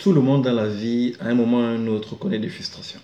[0.00, 2.48] Tout le monde dans la vie, à un moment ou à un autre, connaît des
[2.48, 3.00] frustrations.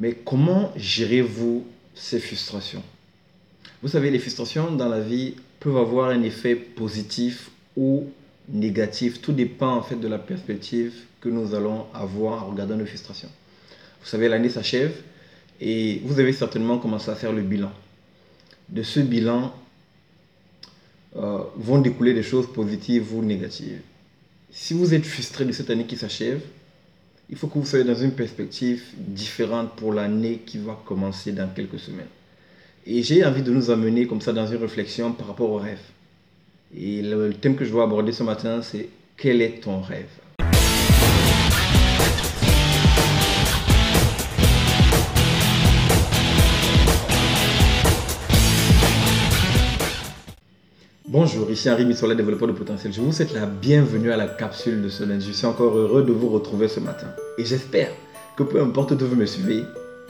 [0.00, 2.82] Mais comment gérez-vous ces frustrations?
[3.82, 8.10] Vous savez, les frustrations dans la vie peuvent avoir un effet positif ou
[8.48, 9.22] négatif.
[9.22, 13.30] Tout dépend en fait de la perspective que nous allons avoir en regardant nos frustrations.
[14.00, 14.92] Vous savez, l'année s'achève
[15.60, 17.70] et vous avez certainement commencé à faire le bilan.
[18.68, 19.54] De ce bilan
[21.14, 23.82] euh, vont découler des choses positives ou négatives.
[24.58, 26.40] Si vous êtes frustré de cette année qui s'achève,
[27.28, 31.46] il faut que vous soyez dans une perspective différente pour l'année qui va commencer dans
[31.46, 32.08] quelques semaines.
[32.86, 35.82] Et j'ai envie de nous amener comme ça dans une réflexion par rapport au rêve.
[36.74, 38.88] Et le thème que je dois aborder ce matin, c'est
[39.18, 40.08] quel est ton rêve?
[51.18, 52.92] Bonjour, ici Henri Missola, développeur de potentiel.
[52.92, 55.28] Je vous souhaite la bienvenue à la capsule de ce lundi.
[55.28, 57.06] Je suis encore heureux de vous retrouver ce matin.
[57.38, 57.88] Et j'espère
[58.36, 59.62] que peu importe où vous me suivez,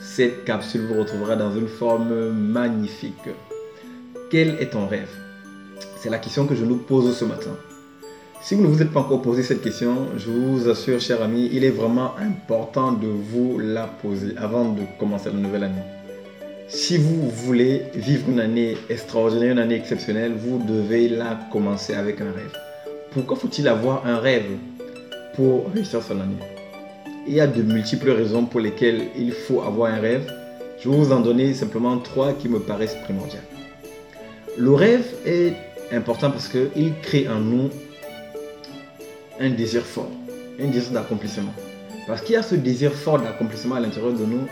[0.00, 3.28] cette capsule vous retrouvera dans une forme magnifique.
[4.30, 5.10] Quel est ton rêve?
[5.98, 7.54] C'est la question que je nous pose ce matin.
[8.40, 11.50] Si vous ne vous êtes pas encore posé cette question, je vous assure, cher ami,
[11.52, 15.93] il est vraiment important de vous la poser avant de commencer la nouvelle année.
[16.74, 22.20] Si vous voulez vivre une année extraordinaire, une année exceptionnelle, vous devez la commencer avec
[22.20, 22.52] un rêve.
[23.12, 24.50] Pourquoi faut-il avoir un rêve
[25.36, 26.34] pour réussir son année?
[27.28, 30.28] Il y a de multiples raisons pour lesquelles il faut avoir un rêve.
[30.82, 33.44] Je vais vous en donner simplement trois qui me paraissent primordiales.
[34.58, 35.54] Le rêve est
[35.92, 37.70] important parce qu'il crée en nous
[39.38, 40.10] un désir fort,
[40.60, 41.54] un désir d'accomplissement.
[42.08, 44.48] Parce qu'il y a ce désir fort d'accomplissement à l'intérieur de nous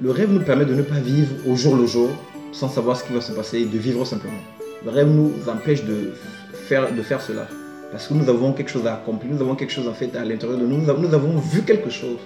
[0.00, 2.10] le rêve nous permet de ne pas vivre au jour le jour
[2.52, 4.38] sans savoir ce qui va se passer et de vivre simplement.
[4.84, 6.12] Le rêve nous empêche de
[6.68, 7.48] faire, cela.
[7.90, 10.24] Parce que nous avons quelque chose à accomplir, nous avons quelque chose en fait à
[10.24, 12.18] l'intérieur de nous, nous avons vu quelque chose.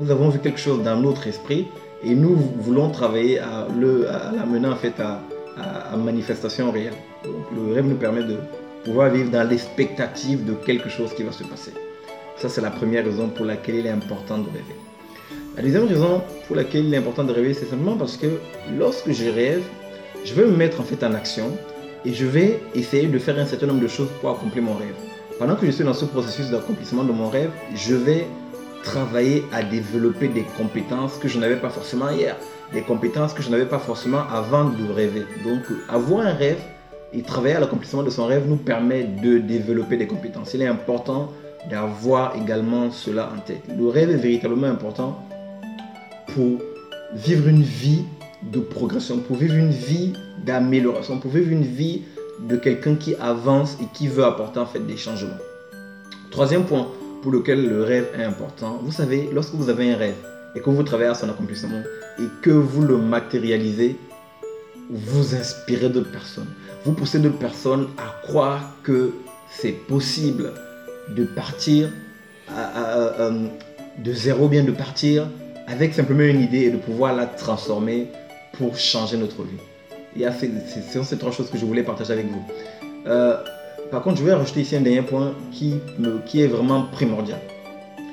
[0.00, 1.68] Nous avons vu quelque chose dans notre esprit
[2.02, 3.68] et nous voulons travailler à,
[4.36, 4.76] l'amener en
[5.56, 6.94] à, manifestation réelle.
[7.24, 8.38] Le rêve nous permet de
[8.84, 11.72] pouvoir vivre dans l'expectative de quelque chose qui va se passer.
[12.38, 14.93] Ça, c'est la première raison pour laquelle il est important de rêver.
[15.56, 18.26] La deuxième raison pour laquelle il est important de rêver, c'est simplement parce que
[18.76, 19.62] lorsque je rêve,
[20.24, 21.44] je vais me mettre en fait en action
[22.04, 24.96] et je vais essayer de faire un certain nombre de choses pour accomplir mon rêve.
[25.38, 28.26] Pendant que je suis dans ce processus d'accomplissement de mon rêve, je vais
[28.82, 32.36] travailler à développer des compétences que je n'avais pas forcément hier,
[32.72, 35.22] des compétences que je n'avais pas forcément avant de rêver.
[35.44, 36.58] Donc avoir un rêve
[37.12, 40.52] et travailler à l'accomplissement de son rêve nous permet de développer des compétences.
[40.54, 41.30] Il est important
[41.70, 43.62] d'avoir également cela en tête.
[43.78, 45.22] Le rêve est véritablement important
[46.34, 46.58] pour
[47.14, 48.04] vivre une vie
[48.42, 50.12] de progression, pour vivre une vie
[50.44, 52.02] d'amélioration, pour vivre une vie
[52.48, 55.38] de quelqu'un qui avance et qui veut apporter en fait des changements.
[56.30, 56.88] Troisième point
[57.22, 60.16] pour lequel le rêve est important, vous savez, lorsque vous avez un rêve
[60.54, 61.82] et que vous travaillez à son accomplissement
[62.18, 63.96] et que vous le matérialisez,
[64.90, 66.48] vous inspirez d'autres personnes.
[66.84, 69.12] Vous poussez d'autres personnes à croire que
[69.48, 70.52] c'est possible
[71.16, 71.88] de partir
[73.98, 75.28] de zéro, bien de partir
[75.66, 78.08] avec simplement une idée et de pouvoir la transformer
[78.58, 79.58] pour changer notre vie.
[80.16, 80.50] Y a ces,
[81.02, 82.44] ces trois choses que je voulais partager avec vous.
[83.06, 83.36] Euh,
[83.90, 87.40] par contre, je vais rajouter ici un dernier point qui, me, qui est vraiment primordial.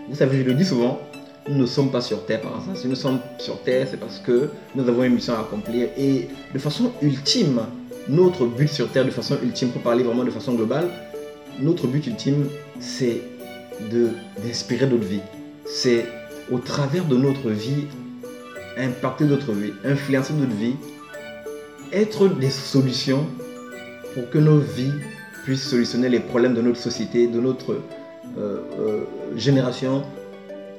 [0.09, 1.00] Vous savez, je le dis souvent,
[1.47, 2.75] nous ne sommes pas sur Terre par hasard.
[2.75, 5.90] Si nous sommes sur Terre, c'est parce que nous avons une mission à accomplir.
[5.97, 7.61] Et de façon ultime,
[8.09, 10.90] notre but sur Terre, de façon ultime, pour parler vraiment de façon globale,
[11.59, 12.47] notre but ultime,
[12.79, 13.22] c'est
[14.44, 15.22] d'inspirer d'autres vies.
[15.66, 16.06] C'est
[16.51, 17.85] au travers de notre vie,
[18.78, 20.75] impacter notre vie, influencer notre vie,
[21.94, 23.25] être des solutions
[24.13, 24.94] pour que nos vies
[25.44, 27.73] puissent solutionner les problèmes de notre société, de notre
[28.38, 29.03] euh, euh,
[29.35, 30.03] génération,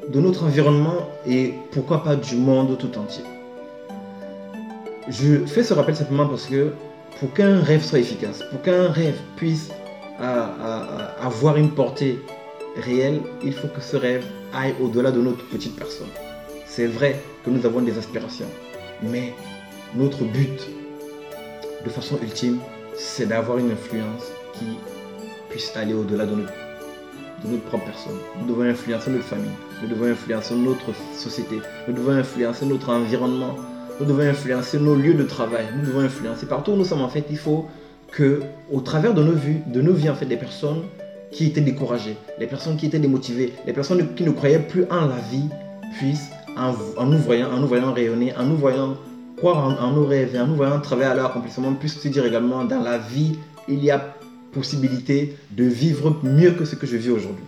[0.08, 3.24] de notre environnement et pourquoi pas du monde tout entier.
[5.08, 6.72] Je fais ce rappel simplement parce que
[7.18, 9.70] pour qu'un rêve soit efficace, pour qu'un rêve puisse
[10.18, 12.20] avoir une portée
[12.76, 16.08] réelle, il faut que ce rêve aille au-delà de notre petite personne.
[16.66, 18.48] C'est vrai que nous avons des aspirations,
[19.02, 19.34] mais
[19.94, 20.68] notre but,
[21.84, 22.58] de façon ultime,
[22.94, 24.66] c'est d'avoir une influence qui
[25.50, 26.52] puisse aller au-delà de notre,
[27.44, 28.16] de notre propre personne.
[28.40, 29.50] Nous devons influencer notre famille,
[29.82, 31.56] nous devons influencer notre société,
[31.88, 33.56] nous devons influencer notre environnement,
[34.00, 37.08] nous devons influencer nos lieux de travail, nous devons influencer partout où nous sommes en
[37.08, 37.24] fait.
[37.30, 37.66] Il faut
[38.10, 40.82] que, au travers de nos vies, de nos vies en fait, des personnes
[41.32, 45.06] qui étaient découragées, les personnes qui étaient démotivées, les personnes qui ne croyaient plus en
[45.06, 45.48] la vie
[45.98, 48.96] puissent, en, nous voyant, en nous voyant rayonner, en nous voyant
[49.38, 52.64] croire en, nos rêves en nous voyant travailler à leur accomplissement, puissent se dire également
[52.64, 53.38] dans la vie,
[53.68, 54.14] il y a
[54.52, 57.44] possibilité de vivre mieux que ce que je vis aujourd'hui.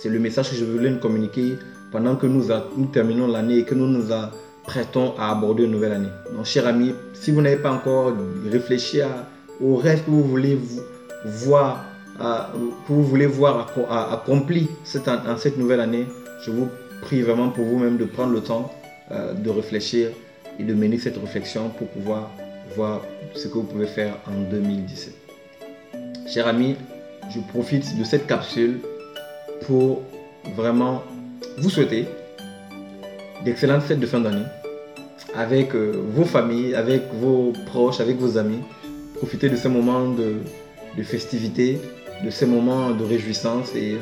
[0.00, 1.54] C'est le message que je voulais nous communiquer
[1.90, 2.44] pendant que nous,
[2.76, 6.08] nous terminons l'année et que nous nous apprêtons à aborder une nouvelle année.
[6.34, 8.12] Donc, chers amis, si vous n'avez pas encore
[8.50, 9.00] réfléchi
[9.60, 10.58] au rêve que vous voulez
[11.24, 11.84] voir,
[12.18, 13.68] que vous voulez voir
[14.12, 16.06] accompli cette, en cette nouvelle année,
[16.42, 16.68] je vous
[17.02, 18.72] prie vraiment pour vous-même de prendre le temps
[19.10, 20.10] euh, de réfléchir
[20.58, 22.30] et de mener cette réflexion pour pouvoir
[22.74, 23.02] voir
[23.34, 25.14] ce que vous pouvez faire en 2017.
[26.28, 26.76] Chers amis,
[27.34, 28.80] je profite de cette capsule
[29.66, 30.02] pour
[30.56, 31.02] vraiment
[31.58, 32.06] vous souhaiter
[33.44, 34.46] d'excellentes fêtes de fin d'année
[35.34, 38.60] avec euh, vos familles, avec vos proches, avec vos amis.
[39.14, 40.36] Profitez de ces moments de,
[40.96, 41.78] de festivité,
[42.24, 43.98] de ces moments de réjouissance et euh,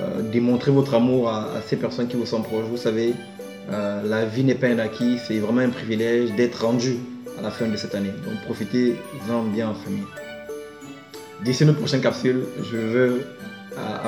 [0.00, 2.66] euh, démontrer votre amour à, ces personnes qui vous sont proches.
[2.70, 3.14] Vous savez,
[3.70, 6.96] euh, la vie n'est pas un acquis, c'est vraiment un privilège d'être rendu
[7.38, 8.12] à la fin de cette année.
[8.24, 10.06] Donc profitez-en bien en famille.
[11.44, 13.26] D'ici notre prochaine capsule, je veux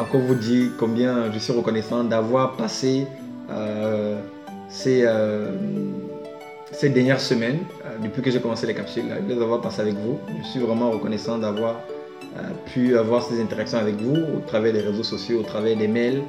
[0.00, 3.06] encore vous dire combien je suis reconnaissant d'avoir passé
[4.70, 5.04] ces,
[6.72, 7.58] ces dernières semaines,
[8.02, 10.18] depuis que j'ai commencé les capsules, de les avoir passées avec vous.
[10.42, 11.80] Je suis vraiment reconnaissant d'avoir
[12.72, 16.22] pu avoir ces interactions avec vous au travers des réseaux sociaux, au travers des mails,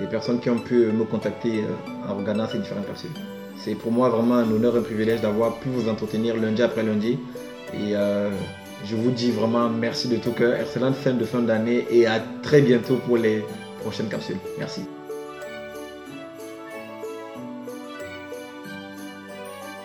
[0.00, 3.10] des personnes qui ont pu me contacter euh, en regardant ces différentes capsules.
[3.56, 6.82] C'est pour moi vraiment un honneur et un privilège d'avoir pu vous entretenir lundi après
[6.82, 7.18] lundi.
[7.74, 8.30] Et euh,
[8.84, 10.54] je vous dis vraiment merci de tout cœur.
[10.60, 13.44] Excellente fin de fin d'année et à très bientôt pour les
[13.80, 14.38] prochaines capsules.
[14.58, 14.82] Merci.